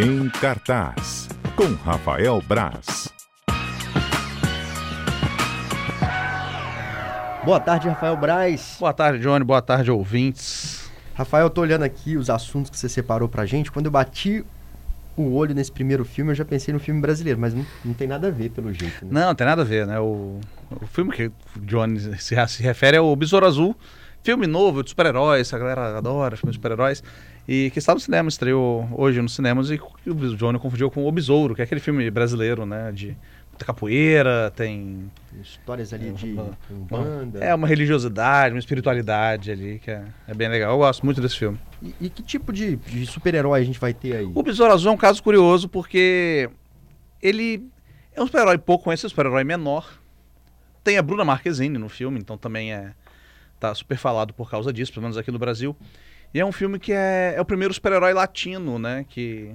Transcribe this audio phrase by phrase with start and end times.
[0.00, 3.12] Em cartaz, com Rafael Braz.
[7.44, 8.76] Boa tarde, Rafael Braz.
[8.78, 9.44] Boa tarde, Johnny.
[9.44, 10.88] Boa tarde, ouvintes.
[11.16, 13.72] Rafael, eu tô olhando aqui os assuntos que você separou pra gente.
[13.72, 14.44] Quando eu bati
[15.16, 18.06] o olho nesse primeiro filme, eu já pensei no filme brasileiro, mas não, não tem
[18.06, 19.04] nada a ver, pelo jeito.
[19.04, 19.10] Né?
[19.10, 19.98] Não, não tem nada a ver, né?
[19.98, 20.38] O,
[20.80, 23.74] o filme que o Johnny se, se refere é o Besouro Azul,
[24.22, 27.02] filme novo de super-heróis, a galera adora filmes de super-heróis,
[27.48, 31.10] e que está no cinema, estreou hoje nos cinemas, e o Johnny confundiu com O
[31.10, 32.92] Besouro, que é aquele filme brasileiro, né?
[32.92, 33.16] De
[33.50, 35.10] muita capoeira, tem...
[35.40, 36.36] Histórias ali de
[36.68, 37.42] banda.
[37.42, 40.72] É, uma religiosidade, uma espiritualidade ali, que é, é bem legal.
[40.72, 41.58] Eu gosto muito desse filme.
[41.82, 44.30] E, e que tipo de, de super-herói a gente vai ter aí?
[44.34, 46.50] O Besouro Azul é um caso curioso, porque
[47.22, 47.66] ele
[48.14, 49.88] é um super-herói pouco conhecido, um super-herói menor.
[50.84, 52.92] Tem a Bruna Marquezine no filme, então também é
[53.58, 55.74] tá super falado por causa disso, pelo menos aqui no Brasil.
[56.32, 59.04] E é um filme que é, é o primeiro super-herói latino, né?
[59.08, 59.54] Que,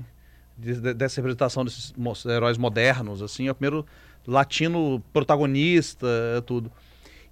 [0.58, 1.94] de, dessa representação desses
[2.26, 3.86] heróis modernos, assim, é o primeiro
[4.26, 6.08] latino protagonista,
[6.46, 6.72] tudo.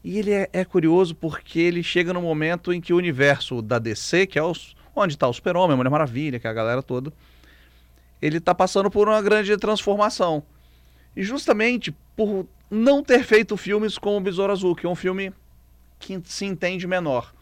[0.03, 3.77] E ele é, é, curioso porque ele chega no momento em que o universo da
[3.79, 6.81] DC, que é os, onde está o Super-Homem, a Mulher Maravilha, que é a galera
[6.81, 7.13] toda,
[8.21, 10.43] ele está passando por uma grande transformação.
[11.15, 15.33] E justamente por não ter feito filmes como o Besouro Azul, que é um filme
[15.99, 17.33] que se entende menor.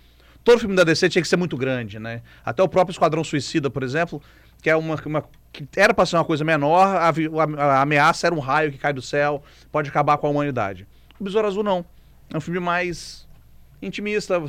[0.44, 2.22] Todo filme da DC tinha que ser muito grande, né?
[2.44, 4.22] Até o próprio Esquadrão Suicida, por exemplo,
[4.62, 8.28] que é uma, uma que era para ser uma coisa menor, a, a, a, ameaça
[8.28, 10.88] era um raio que cai do céu, pode acabar com a humanidade.
[11.20, 11.86] O Besouro Azul não.
[12.32, 13.28] É um filme mais
[13.82, 14.42] intimista,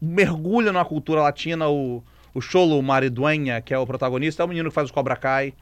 [0.00, 1.68] mergulha na cultura latina.
[1.68, 2.02] O,
[2.34, 5.54] o Cholo Mariduenha, que é o protagonista, é o menino que faz o Cobra Kai,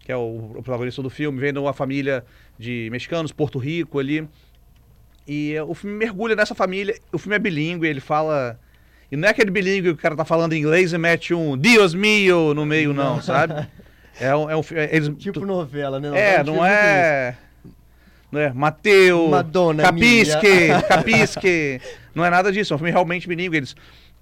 [0.00, 2.24] que é o, o protagonista do filme, vem de uma família
[2.58, 4.28] de mexicanos, Porto Rico ali.
[5.26, 6.98] E o filme mergulha nessa família.
[7.12, 8.58] O filme é bilíngue, ele fala.
[9.10, 11.94] E não é aquele bilíngue que o cara tá falando inglês e mete um Dios
[11.94, 13.66] mio no meio, não, sabe?
[14.20, 16.08] É um, é um é, eles, tipo novela, né?
[16.08, 17.36] é, não é.
[18.32, 21.80] Não é Mateu, Madonna Capisque, Capisque.
[22.14, 23.56] Não é nada disso, é um filme realmente bilíngue.
[23.56, 23.76] Eles,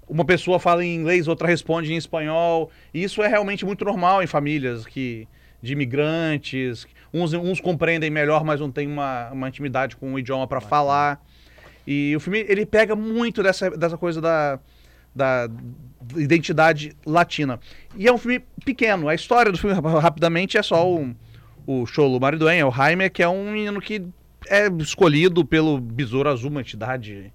[0.07, 2.71] uma pessoa fala em inglês, outra responde em espanhol.
[2.93, 5.27] E isso é realmente muito normal em famílias que
[5.61, 6.87] de imigrantes.
[7.13, 11.19] Uns, uns compreendem melhor, mas não tem uma, uma intimidade com o idioma para falar.
[11.85, 14.59] E o filme ele pega muito dessa, dessa coisa da,
[15.17, 15.49] da
[16.15, 17.59] identidade latina.
[17.95, 19.09] E é um filme pequeno.
[19.09, 21.13] A história do filme, rapidamente, é só o,
[21.65, 24.05] o Cholo Maridoen, o Jaime, que é um menino que
[24.47, 27.33] é escolhido pelo Besouro Azul, uma entidade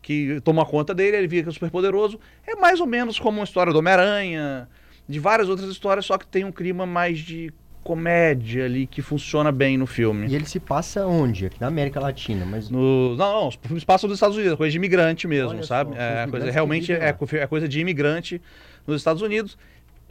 [0.00, 2.18] que toma conta dele, ele fica super poderoso.
[2.46, 4.68] É mais ou menos como uma história do Homem-Aranha,
[5.08, 7.52] de várias outras histórias, só que tem um clima mais de
[7.86, 10.26] comédia ali que funciona bem no filme.
[10.26, 11.46] E ele se passa onde?
[11.46, 13.14] Aqui na América Latina, mas no...
[13.14, 15.94] não, não, os filmes passam nos Estados Unidos, é coisa de imigrante mesmo, Olha sabe?
[15.94, 18.42] Só, é coisa realmente é, é coisa de imigrante
[18.84, 19.56] nos Estados Unidos.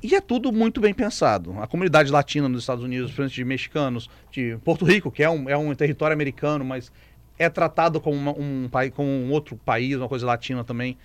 [0.02, 1.54] E é tudo muito bem pensado.
[1.60, 5.50] A comunidade latina nos Estados Unidos, principalmente de mexicanos, de Porto Rico, que é um,
[5.50, 6.94] é um território americano, mas
[7.38, 10.98] é tratado como uma, um, como um outro país, uma coisa latina também,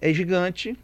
[0.00, 0.76] é gigante.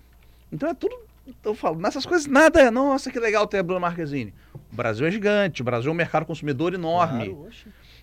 [0.52, 1.07] Então é tudo
[1.44, 4.34] eu falo, nessas coisas nada é, nossa, que legal ter a Bruna Marquezine.
[4.72, 7.28] O Brasil é gigante, o Brasil é um mercado consumidor enorme.
[7.28, 7.48] Claro,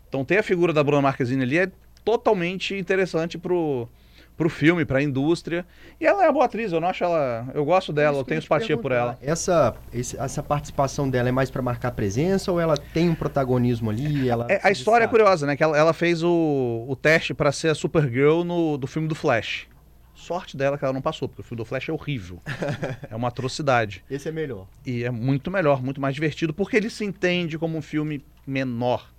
[0.07, 1.71] então ter a figura da Bruna Marquezine ali é
[2.03, 3.89] totalmente interessante pro,
[4.37, 5.65] pro filme, pra indústria.
[5.99, 7.47] E ela é uma boa atriz, eu não acho ela.
[7.53, 9.17] Eu gosto dela, eu tenho simpatia por ela.
[9.21, 14.29] Essa, essa participação dela é mais para marcar presença ou ela tem um protagonismo ali?
[14.29, 15.55] Ela é, a história é curiosa, né?
[15.55, 19.15] Que ela, ela fez o, o teste para ser a Supergirl no, do filme do
[19.15, 19.67] Flash.
[20.15, 22.41] Sorte dela que ela não passou, porque o filme do Flash é horrível.
[23.11, 24.01] é uma atrocidade.
[24.09, 24.65] Esse é melhor.
[24.85, 29.11] E é muito melhor, muito mais divertido, porque ele se entende como um filme menor.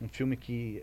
[0.00, 0.82] Um filme que.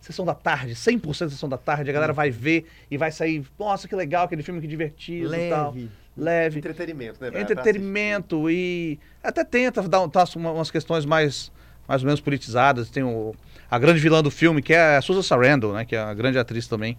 [0.00, 3.44] Sessão da tarde, 100% sessão da tarde, a galera vai ver e vai sair.
[3.56, 5.46] Nossa, que legal, aquele filme que divertido Leve.
[5.46, 5.76] e tal.
[6.16, 6.58] Leve.
[6.58, 7.40] Entretenimento, né?
[7.40, 11.52] Entretenimento e até tenta dar tá, umas questões mais,
[11.86, 12.90] mais ou menos politizadas.
[12.90, 13.32] Tem o,
[13.70, 15.84] a grande vilã do filme, que é a Susan Sarandon, né?
[15.84, 16.98] Que é a grande atriz também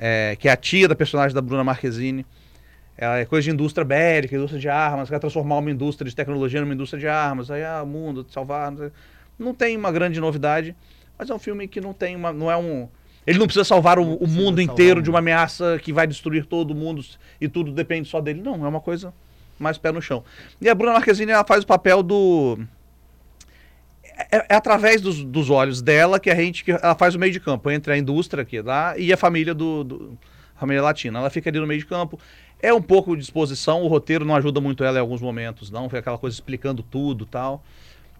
[0.00, 2.24] é, que é a tia da personagem da Bruna Marquezine.
[2.96, 6.60] Ela é coisa de indústria bélica, indústria de armas, quer transformar uma indústria de tecnologia
[6.60, 8.72] numa indústria de armas, aí ah, o mundo, salvar.
[8.72, 8.90] Não,
[9.38, 10.74] não, tem uma grande novidade,
[11.18, 12.32] mas é um filme que não tem uma.
[12.32, 12.88] não é um.
[13.26, 16.74] Ele não precisa salvar o, o mundo inteiro de uma ameaça que vai destruir todo
[16.74, 17.04] mundo
[17.38, 18.40] e tudo depende só dele.
[18.40, 19.12] Não, é uma coisa
[19.58, 20.24] mais pé no chão.
[20.60, 22.58] E a Bruna Marquezine ela faz o papel do
[24.30, 27.32] é, é, através dos, dos, olhos dela que a gente que ela faz o meio
[27.32, 30.18] de campo entre a indústria aqui lá e a família do, do
[30.56, 31.18] a família latina.
[31.18, 32.18] Ela fica ali no meio de campo.
[32.62, 35.88] É um pouco de disposição, o roteiro não ajuda muito ela em alguns momentos, não,
[35.88, 37.64] foi aquela coisa explicando tudo, tal.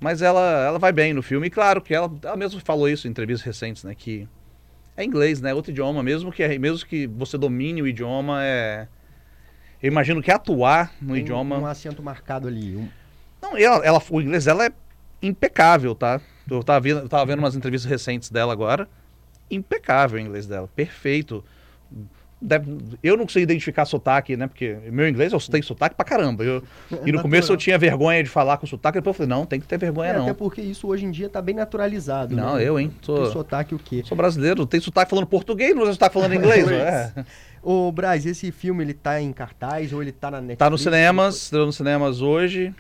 [0.01, 1.49] Mas ela, ela vai bem no filme.
[1.49, 4.27] E claro que ela, ela mesmo falou isso em entrevistas recentes, né, que
[4.97, 8.89] é inglês, né, outro idioma, mesmo que mesmo que você domine o idioma é
[9.83, 12.89] eu imagino que atuar no Tem idioma um acento marcado ali, um
[13.41, 14.73] não, ela, ela- o inglês dela é
[15.23, 16.21] impecável, tá?
[16.51, 18.89] Eu tava vendo, eu tava vendo umas entrevistas recentes dela agora.
[19.51, 21.45] Impecável o inglês dela, perfeito.
[22.43, 24.47] Deve- eu não sei identificar sotaque, né?
[24.47, 26.43] Porque meu inglês eu tenho sotaque pra caramba.
[26.43, 26.63] Eu-
[27.05, 29.61] e no começo eu tinha vergonha de falar com sotaque, depois eu falei, não, tem
[29.61, 30.23] que ter vergonha É, não.
[30.23, 32.35] até porque isso hoje em dia tá bem naturalizado.
[32.35, 32.65] Não, né?
[32.65, 32.89] eu, hein?
[32.89, 34.03] Tem Sou, sotaque o quê?
[34.07, 36.67] sou brasileiro, tem sotaque falando português, não tem sotaque falando inglês.
[36.71, 37.13] É.
[37.63, 40.59] Ô, Braz, esse filme ele tá em cartaz ou ele tá na Netflix?
[40.59, 42.75] Tá nos cinemas, estreou nos cinemas hoje.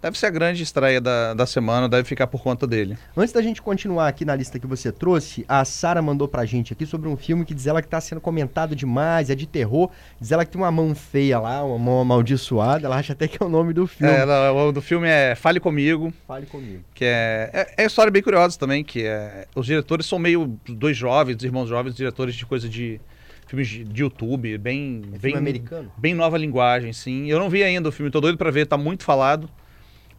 [0.00, 2.96] Deve ser a grande estreia da, da semana, deve ficar por conta dele.
[3.16, 6.72] Antes da gente continuar aqui na lista que você trouxe, a Sara mandou pra gente
[6.72, 9.90] aqui sobre um filme que diz ela que tá sendo comentado demais, é de terror.
[10.20, 12.86] Diz ela que tem uma mão feia lá, uma mão amaldiçoada.
[12.86, 14.12] Ela acha até que é o nome do filme.
[14.12, 16.84] É, o do filme é Fale Comigo, Fale comigo.
[16.94, 20.96] que é, é, é história bem curiosa também, que é, os diretores são meio dois
[20.96, 23.00] jovens, irmãos jovens, diretores de coisa de
[23.48, 25.90] filmes de, YouTube, bem, É bem, americano?
[25.96, 27.26] bem nova linguagem, sim.
[27.28, 29.50] Eu não vi ainda o filme, tô doido pra ver, tá muito falado.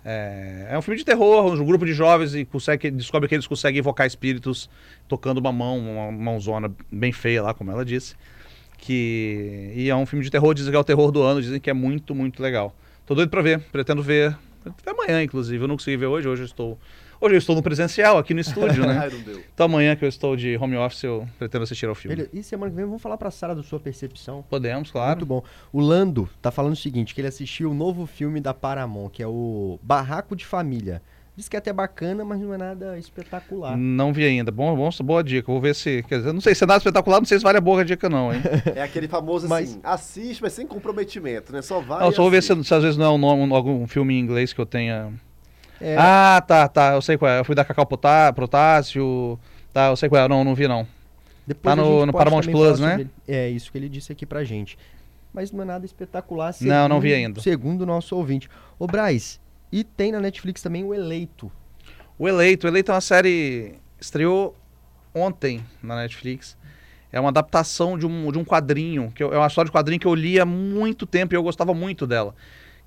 [0.04, 3.48] É, é um filme de terror, um grupo de jovens e consegue, descobre que eles
[3.48, 4.70] conseguem evocar espíritos
[5.08, 8.16] tocando uma mão, uma mãozona bem feia lá, como ela disse.
[8.78, 11.60] Que, e é um filme de terror, dizem que é o terror do ano, dizem
[11.60, 12.74] que é muito, muito legal.
[13.06, 15.64] Tô doido pra ver, pretendo ver, ver amanhã, inclusive.
[15.64, 16.80] Eu não consegui ver hoje, hoje eu estou.
[17.22, 18.98] Hoje eu estou no presencial aqui no estúdio, né?
[19.04, 19.42] Ai, não deu.
[19.54, 22.16] Então amanhã que eu estou de home office, eu pretendo assistir ao filme.
[22.16, 22.30] Beleza.
[22.34, 24.44] E semana que vem vamos falar pra Sara da sua percepção.
[24.50, 25.18] Podemos, claro.
[25.18, 25.44] Muito bom.
[25.74, 29.22] O Lando tá falando o seguinte, que ele assistiu o novo filme da Paramount, que
[29.22, 31.02] é o Barraco de Família.
[31.36, 33.78] Diz que é até bacana, mas não é nada espetacular.
[33.78, 34.52] Não vi ainda.
[34.52, 35.50] Bom, bom, boa dica.
[35.50, 36.04] Vou ver se.
[36.04, 38.10] Quer dizer, não sei se é nada espetacular, não sei se vale a boa dica,
[38.10, 38.42] não, hein?
[38.76, 41.62] É aquele famoso Mas- assim, assiste, mas sem comprometimento, né?
[41.62, 42.02] Só vai.
[42.02, 44.14] Não, só vou ver se, se às vezes não é um nome, um- algum filme
[44.16, 45.14] em inglês que eu tenha.
[45.82, 46.94] É, Ah, tá, tá.
[46.94, 47.40] Eu sei qual é.
[47.40, 49.40] Eu fui da Cacau Potá- Potássio.
[49.74, 50.28] Tá, eu sei qual é.
[50.28, 50.86] Não, não vi, não.
[51.48, 52.92] depois tá no- no Paramount Plus, né?
[52.92, 53.10] sobre.
[53.28, 54.78] É isso que ele disse aqui pra gente.
[55.34, 56.54] Mas não é nada espetacular.
[56.62, 57.42] Não, não vi segundo- ainda.
[57.42, 58.50] Segundo o nosso ouvinte.
[58.78, 59.40] Ô, Braz,
[59.72, 61.52] e tem na Netflix também o Eleito.
[62.18, 62.66] O Eleito.
[62.66, 63.76] O Eleito é uma série.
[64.00, 64.56] Estreou
[65.14, 66.58] ontem na Netflix.
[67.12, 69.12] É uma adaptação de um, de um quadrinho.
[69.16, 71.44] Que eu- é uma história de quadrinho que eu li há muito tempo e eu
[71.44, 72.36] gostava muito dela.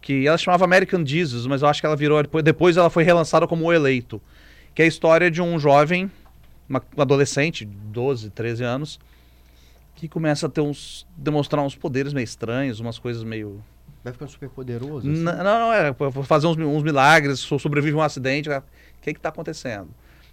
[0.03, 2.23] Que ela chamava American Jesus, mas eu acho que ela virou.
[2.43, 4.21] Depois, ela foi relançada como O Eleito.
[4.75, 6.11] Que é a história de um jovem,
[6.69, 8.99] uma- um adolescente, 12, 13 anos,
[9.95, 11.07] que começa a ter uns.
[11.17, 13.63] demonstrar uns poderes meio estranhos, umas coisas meio.
[14.03, 15.07] Vai ficando super poderoso.
[15.07, 15.95] N- Não, não, é
[16.25, 18.49] fazer uns, uns milagres, so- sobrevive a um acidente.
[18.51, 18.63] O
[19.01, 19.89] que que tá acontecendo?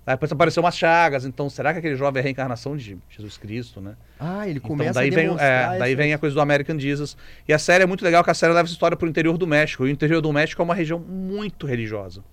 [0.09, 3.37] Aí depois apareceu umas chagas, então será que aquele jovem é a reencarnação de Jesus
[3.37, 3.95] Cristo, né?
[4.19, 7.15] Ah, ele Então começa daí a vem, é, daí vem a coisa do American Jesus.
[7.47, 9.45] E a série é muito legal, que a série leva essa história pro interior do
[9.45, 9.85] México.
[9.85, 12.23] E o interior do México é uma região muito religiosa.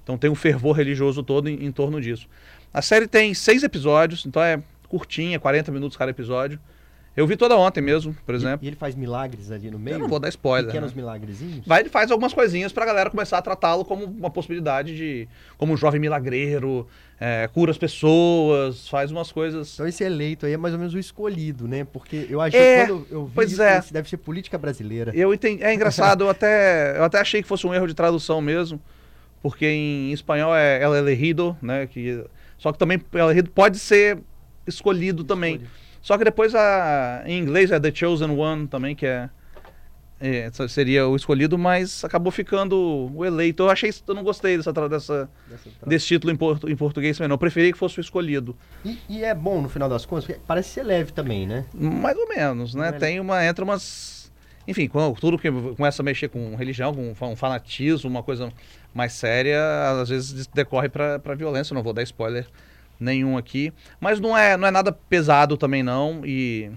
[0.00, 2.28] Então tem um fervor religioso todo em, em torno disso.
[2.72, 6.60] A série tem seis episódios, então é curtinha, 40 minutos cada episódio.
[7.16, 8.58] Eu vi toda ontem mesmo, por exemplo.
[8.64, 9.94] E ele faz milagres ali no meio?
[9.94, 10.66] Eu não vou dar spoiler.
[10.66, 11.00] Pequenos né?
[11.00, 11.64] milagrezinhos?
[11.64, 15.28] Vai e faz algumas coisinhas pra galera começar a tratá-lo como uma possibilidade de.
[15.56, 16.88] como um jovem milagreiro,
[17.20, 19.74] é, cura as pessoas, faz umas coisas.
[19.74, 21.84] Então esse eleito aí é mais ou menos o escolhido, né?
[21.84, 23.80] Porque eu achei É, que quando eu vi pois isso, é.
[23.92, 25.12] deve ser política brasileira.
[25.14, 25.62] Eu entendi.
[25.62, 28.80] É engraçado, eu até, eu até achei que fosse um erro de tradução mesmo,
[29.40, 31.86] porque em espanhol é El Elegido, né?
[31.86, 32.24] Que,
[32.58, 34.18] só que também El Elegido pode ser
[34.66, 35.60] escolhido também.
[36.04, 39.30] Só que depois a, em inglês é The Chosen One também, que é,
[40.20, 43.62] é, seria o escolhido, mas acabou ficando o eleito.
[43.62, 47.28] Eu achei, eu não gostei dessa, dessa, Dessa desse título em, portu- em português também,
[47.28, 47.34] não.
[47.34, 48.54] Eu preferi que fosse o escolhido.
[48.84, 51.64] E, e é bom no final das contas, porque parece ser leve também, né?
[51.72, 52.88] Mais ou menos, né?
[52.88, 53.42] É- Tem uma.
[53.42, 54.30] Entra umas.
[54.68, 58.52] Enfim, quando tudo que começa a mexer com religião, com um fanatismo, uma coisa
[58.92, 59.58] mais séria,
[60.02, 61.72] às vezes decorre pra violência.
[61.72, 62.46] Eu não vou dar spoiler
[62.98, 63.72] nenhum aqui.
[64.00, 66.22] Mas não é, não é nada pesado também, não.
[66.24, 66.70] E.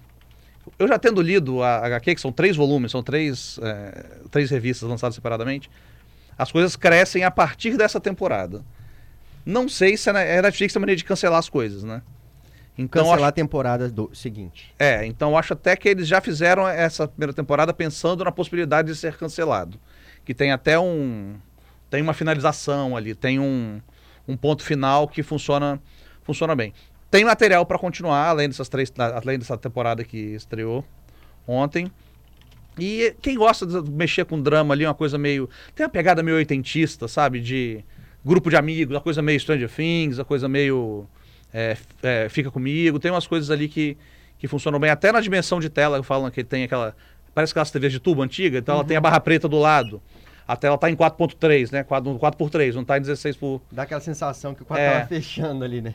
[0.78, 4.88] Eu já tendo lido a HQ, que são três volumes, são três, é, três revistas
[4.88, 5.70] lançadas separadamente,
[6.38, 8.64] as coisas crescem a partir dessa temporada.
[9.46, 12.02] Não sei se a Ne- a Netflix tem maneira de cancelar as coisas, né?
[12.78, 14.72] Então, Cancelar acho- a temporada do seguinte.
[14.78, 18.96] é, então acho até que eles já fizeram essa primeira temporada pensando na possibilidade de
[18.96, 19.80] ser cancelado.
[20.26, 21.38] Que tem até um.
[21.90, 23.82] Tem uma finalização ali, tem um,
[24.28, 25.82] um ponto final que funciona,
[26.28, 26.74] funciona bem.
[27.10, 28.92] Tem material para continuar, além dessas três.
[28.98, 30.86] Além dessa temporada que estreou
[31.48, 31.90] ontem.
[32.78, 35.50] E quem gosta de mexer com drama ali, uma coisa meio.
[35.74, 37.40] Tem uma pegada meio oitentista, sabe?
[37.40, 37.84] De
[38.24, 41.08] grupo de amigos, uma coisa meio Stranger Things, uma coisa meio.
[41.54, 43.00] é, é, Fica comigo.
[43.00, 43.98] Tem umas coisas ali que,
[44.38, 44.92] que funcionam bem.
[44.92, 46.96] Até na dimensão de tela, falam que tem aquela.
[47.34, 50.02] Parece aquelas TVs de tubo antiga, então ela tem a barra preta do lado.
[50.48, 51.84] A tela tá em 4.3, né?
[51.84, 53.62] 4, 4x3, não tá em 16 por.
[53.72, 54.92] Dá aquela sensação que o quadro É.
[54.94, 55.94] tava fechando ali, né?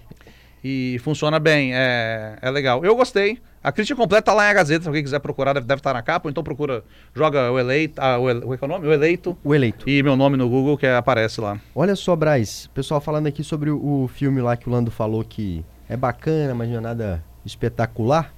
[0.65, 2.85] E funciona bem, é, é legal.
[2.85, 3.39] Eu gostei.
[3.65, 5.95] A crítica completa tá lá em a Gazeta, se alguém quiser procurar, deve, deve estar
[5.95, 6.83] na capa, ou então procura,
[7.15, 8.87] joga o eleito, ah, o, ele- o, que é o nome?
[8.89, 9.89] O eleito O eleito.
[9.89, 11.61] e meu nome no Google que aparece lá.
[11.75, 15.23] Olha só, Braz, pessoal falando aqui sobre o, o filme lá que o Lando falou
[15.25, 18.33] que é bacana, mas não é nada espetacular,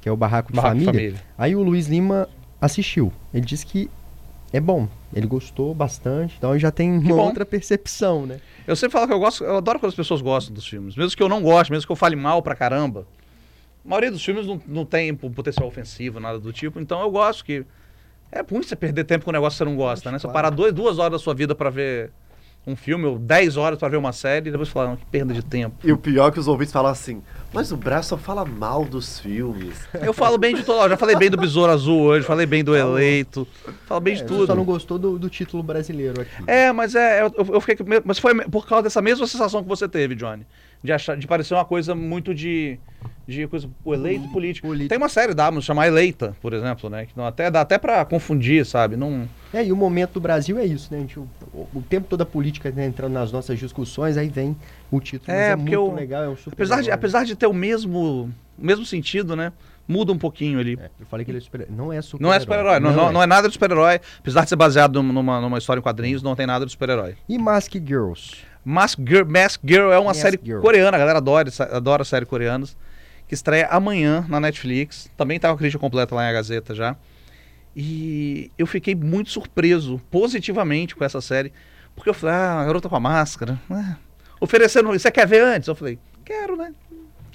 [0.00, 1.10] que é o Barraco de Barraco de Família.
[1.10, 1.26] Família.
[1.36, 2.26] Aí o Luiz Lima
[2.60, 3.12] assistiu.
[3.32, 3.90] Ele disse que
[4.52, 4.88] é bom.
[5.14, 8.40] Ele gostou bastante, então ele já tem uma outra percepção, né?
[8.66, 10.94] Eu sempre falo que eu gosto, eu adoro quando as pessoas gostam dos filmes.
[10.96, 13.06] Mesmo que eu não goste, mesmo que eu fale mal pra caramba.
[13.84, 16.78] A maioria dos filmes não, não tem po- potencial ofensivo, nada do tipo.
[16.80, 17.64] Então eu gosto que.
[18.30, 20.18] É ruim você perder tempo com um negócio que você não gosta, né?
[20.18, 20.32] Você Claro.
[20.34, 22.10] parar dois, duas horas da sua vida pra ver
[22.66, 25.34] um filme, ou dez horas pra ver uma série, e depois falar, não, que perda
[25.34, 25.76] de tempo.
[25.82, 27.20] E o pior é que os ouvintes falam assim,
[27.52, 29.76] mas o Brás só fala mal dos filmes.
[30.00, 30.88] Eu falo bem de todo.
[30.88, 33.46] Já falei bem do Besouro Azul hoje, falei bem do Eleito,
[33.86, 34.46] falo bem de É, tudo.
[34.46, 36.30] Só não gostou do, do título brasileiro aqui.
[36.46, 39.88] É, mas é, eu, eu fiquei mas foi por causa dessa mesma sensação que você
[39.88, 40.46] teve, Johnny,
[40.82, 42.78] de achar, de parecer uma coisa muito de,
[43.26, 44.68] de coisa, o eleito político.
[44.68, 44.88] Político.
[44.88, 47.76] Tem uma série da Amazon chamada Eleita, por exemplo, né, que não até dá até
[47.76, 48.96] para confundir, sabe?
[48.96, 50.98] Não, É, e o momento do Brasil é isso, né?
[50.98, 51.20] A gente,
[51.54, 54.56] o, tempo todo a política né, entrando nas nossas discussões, aí vem
[54.90, 55.30] o título.
[55.36, 57.52] É, é porque muito o- legal, é um super apesar de apesar de ter o
[57.52, 59.52] mesmo mesmo sentido, né?
[59.86, 60.78] Muda um pouquinho ali.
[60.80, 63.12] É, eu falei que ele é super Não é super Não é super-herói, não, não,
[63.12, 64.00] não é nada de super-herói.
[64.20, 67.16] Apesar de ser baseado numa, numa história em quadrinhos, não tem nada de super-herói.
[67.28, 68.36] E Mask Girls?
[68.64, 70.60] Mask Girl, Mask Girl é uma Mask série Girl.
[70.60, 72.76] coreana, a galera adora, adora série coreanas,
[73.26, 75.10] que estreia amanhã na Netflix.
[75.16, 76.96] Também tá com a crítica completa lá em A Gazeta já.
[77.74, 81.52] E eu fiquei muito surpreso, positivamente, com essa série.
[81.94, 83.58] Porque eu falei, ah, a garota com a máscara.
[83.70, 83.96] ah,
[84.40, 85.68] oferecendo, você quer ver antes?
[85.68, 86.72] Eu falei, quero, né?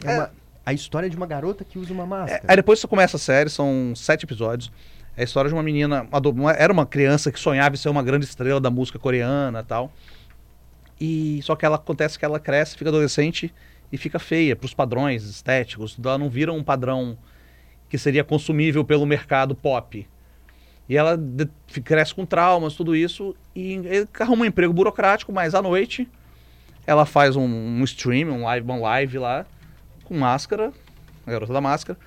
[0.04, 0.16] É É.
[0.18, 0.32] uma-
[0.66, 2.44] a história de uma garota que usa uma É, máscara.
[2.48, 4.72] aí depois você começa a série, são sete episódios.
[5.16, 8.04] É a história de uma menina, uma era uma criança que sonhava em ser uma
[8.04, 9.92] grande estrela da música coreana e tal.
[11.00, 13.54] E só que ela acontece que ela cresce, fica adolescente
[13.92, 15.98] e fica feia pros padrões estéticos.
[16.04, 17.18] Ela não vira um padrão
[17.90, 20.08] que seria consumível pelo mercado pop.
[20.90, 21.20] E ela
[21.84, 26.08] cresce com traumas, tudo isso, e arruma um emprego burocrático, mas à noite
[26.86, 29.46] ela faz um, um stream, um live, uma live lá,
[30.06, 30.72] com máscara,
[31.26, 32.00] a garota da máscara,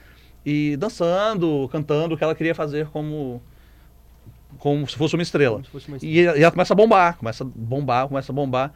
[0.44, 3.42] e dançando, cantando o que ela queria fazer como,
[4.58, 5.62] como se fosse uma estrela.
[5.64, 8.72] Fosse uma E, e ela começa a bombar, começa a bombar, começa a bombar.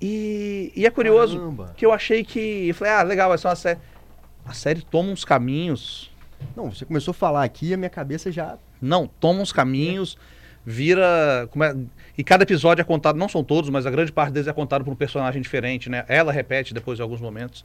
[0.00, 1.74] E, e é curioso Caramba.
[1.76, 2.68] que eu achei que.
[2.68, 3.80] Eu falei, ah, legal, vai ser uma série.
[4.44, 6.10] A série toma uns caminhos.
[6.56, 8.56] Não, você começou a falar aqui e a minha cabeça já.
[8.80, 10.16] Não, toma uns caminhos,
[10.64, 11.48] vira.
[12.16, 14.84] E cada episódio é contado, não são todos, mas a grande parte deles é contado
[14.84, 16.04] por um personagem diferente, né?
[16.08, 17.64] Ela repete depois em alguns momentos.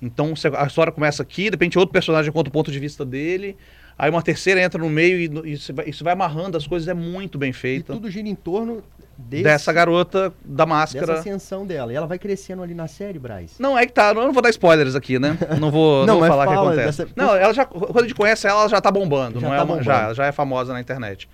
[0.00, 3.56] Então a história começa aqui, de repente outro personagem conta o ponto de vista dele,
[3.98, 6.88] aí uma terceira entra no meio e, e isso, vai, isso vai amarrando as coisas,
[6.88, 7.92] é muito bem E feita.
[7.92, 8.82] tudo gira em torno
[9.16, 11.18] desse- Dessa garota da dessa máscara.
[11.20, 11.92] ascensão dela.
[11.92, 13.56] E ela vai crescendo ali na série, Braz.
[13.58, 15.36] Não, é que tá, eu não vou dar spoilers aqui, né?
[15.60, 17.04] Não vou, Não, não vou falar o que fala acontece.
[17.04, 19.38] dessa- Não, ela já, quando a gente conhece ela, ela já tá bombando.
[19.40, 19.84] Já não tá é uma- bombando.
[19.84, 21.28] Já, já é famosa na internet.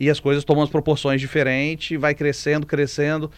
[0.00, 3.30] E as coisas tomam as proporções diferentes, vai crescendo, crescendo,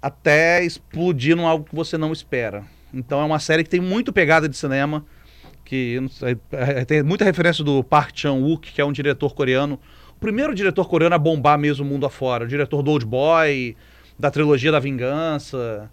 [0.00, 2.64] até explodir num algo que você não espera.
[2.92, 5.04] Então é uma série que tem muito pegada de cinema,
[5.70, 9.78] que sei, é, tem muita referência do Park Chan-wook, que é um diretor coreano.
[10.16, 12.44] O primeiro diretor coreano a bombar mesmo o mundo afora.
[12.44, 13.76] O diretor do Old Boy,
[14.18, 15.88] da trilogia da Vingança.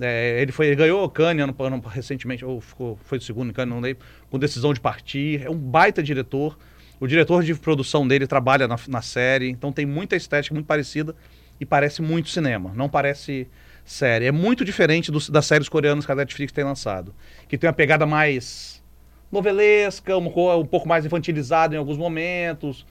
[0.00, 3.52] É, ele, foi, ele ganhou o Cannes ano, ano- recentemente, ou ficou, foi o segundo
[3.52, 5.42] Cannes, não lembro, com decisão de partir.
[5.44, 6.58] É um baita diretor.
[6.98, 11.14] O diretor de produção dele trabalha na, na série, então tem muita estética muito parecida
[11.60, 13.46] e parece muito cinema, não parece
[13.84, 14.24] série.
[14.24, 17.14] É muito diferente dos- das séries coreanas que a Netflix tem lançado,
[17.46, 18.82] que tem uma pegada mais
[19.30, 22.86] novelesca, coisa um pouco mais infantilizada em alguns momentos.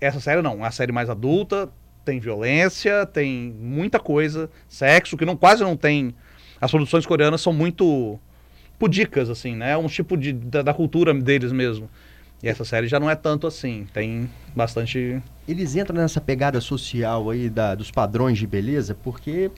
[0.00, 1.68] Essa série não, é uma série mais adulta,
[2.04, 6.14] tem violência, tem muita coisa, sexo, que não quase não tem.
[6.60, 8.18] As produções coreanas são muito
[8.78, 9.72] pudicas, assim, né?
[9.72, 11.88] É um tipo de, da, da cultura deles mesmo.
[12.42, 15.22] E essa série já não é tanto assim, tem bastante.
[15.48, 19.50] Eles entram nessa pegada social aí da, dos padrões de beleza, porque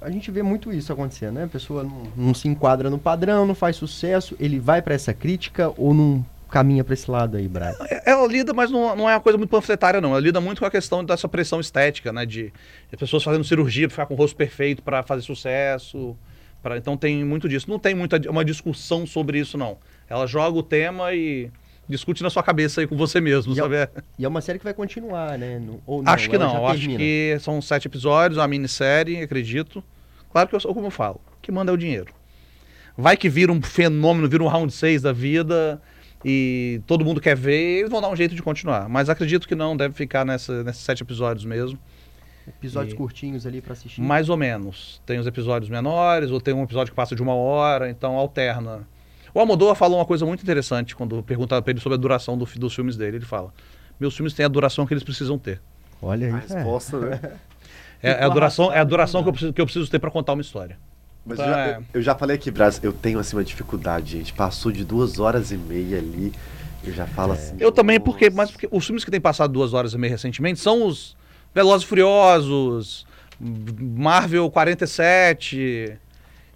[0.00, 1.44] a gente vê muito isso acontecendo, né?
[1.44, 5.12] A pessoa não, não se enquadra no padrão, não faz sucesso, ele vai pra essa
[5.12, 7.74] crítica ou não caminha pra esse lado aí, Brian?
[8.04, 10.10] Ela lida, mas não, não é uma coisa muito panfletária, não.
[10.10, 12.24] Ela lida muito com a questão dessa pressão estética, né?
[12.24, 12.52] De,
[12.90, 16.16] de pessoas fazendo cirurgia pra ficar com o rosto perfeito pra fazer sucesso.
[16.62, 17.68] Pra, então tem muito disso.
[17.68, 19.78] Não tem muita uma discussão sobre isso, não.
[20.08, 21.50] Ela joga o tema e
[21.88, 24.02] discute na sua cabeça aí com você mesmo, E é- sabe?
[24.18, 25.58] E é uma série que vai continuar, né?
[25.58, 26.66] Não- ou não, acho que não.
[26.66, 26.98] Acho termina.
[26.98, 29.82] que são sete episódios, uma minissérie, acredito.
[30.32, 32.12] Claro que eu sou como eu falo, que manda é o dinheiro.
[32.96, 35.80] Vai que vira um fenômeno, vira um round 6 da vida
[36.24, 38.88] e todo mundo quer ver, eles vão dar um jeito de continuar.
[38.88, 41.78] Mas acredito que não, deve ficar nessa, nesses sete episódios mesmo.
[42.48, 44.00] Episódios E- curtinhos ali pra assistir.
[44.00, 45.02] Mais ou menos.
[45.04, 48.86] Tem os episódios menores, ou tem um episódio que passa de uma hora, então alterna.
[49.36, 52.46] O Almodóvar falou uma coisa muito interessante quando perguntaram pra ele sobre a duração do
[52.56, 53.18] dos filmes dele.
[53.18, 53.52] Ele fala:
[54.00, 55.60] Meus filmes têm a duração que eles precisam ter.
[56.00, 56.32] Olha aí.
[56.32, 56.40] A é.
[56.40, 57.20] resposta, né?
[58.02, 60.10] É, é a duração, é a duração que eu, preciso, que eu preciso ter pra
[60.10, 60.78] contar uma história.
[61.24, 61.44] Mas Tá.
[61.44, 64.34] eu, já, eu- eu já falei aqui, Braz, eu tenho assim uma dificuldade, gente.
[64.34, 66.30] Passou de duas horas e meia ali,
[66.84, 67.56] eu já falo assim.
[67.58, 70.60] Eu também, porque, mas porque os filmes que têm passado duas horas e meia recentemente
[70.60, 71.16] são os
[71.54, 73.06] Velozes e Furiosos,
[73.40, 75.98] Marvel 47.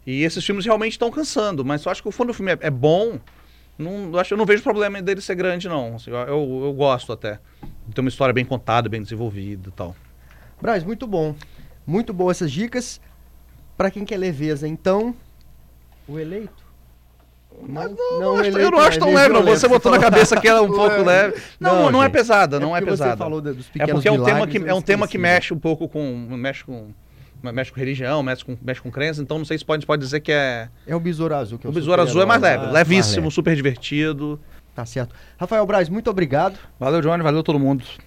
[0.07, 1.65] E esses filmes realmente estão cansando.
[1.65, 3.19] Mas eu acho que o filme é, é bom,
[3.79, 5.97] não, eu, acho, eu não vejo problema dele ser grande, não.
[5.97, 7.39] Assim, eu, eu, eu gosto até.
[7.87, 9.97] De ter uma história bem contada, bem desenvolvida e tal.
[10.61, 11.35] Braz, muito bom.
[11.87, 13.01] Muito boas essas dicas.
[13.77, 15.15] Pra quem quer leveza, então,
[16.07, 16.63] o eleito?
[17.67, 19.43] Não, Eu, acho- eleito eu não acho tão meio leve, não.
[19.45, 21.41] Você botou na cabeça que era um pouco leve.
[21.59, 23.13] Não, não, é gente, pesada, não é, porque pesada.
[23.13, 25.55] Você falou dos É pequenos porque é um tema que, é um tema que mexe
[25.55, 26.03] um pouco com.
[26.37, 26.91] Mexe com.
[27.43, 30.21] Mexe com religião, mexe com, mexe com crença, então não sei se pode, pode dizer
[30.21, 30.69] que é.
[30.87, 31.59] É o Besouro Azul.
[31.59, 33.35] Que é O Besouro Azul é mais leve, lá, levíssimo, mais leve.
[33.35, 34.39] super divertido.
[34.75, 35.15] Tá certo.
[35.39, 36.59] Rafael Braz, muito obrigado.
[36.79, 37.85] Valeu, Johnny, valeu todo mundo.